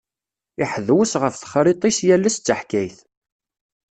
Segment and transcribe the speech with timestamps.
[0.63, 2.97] Iḥdewwes ɣef texṛiṭ-is, yal ass d taḥkayt.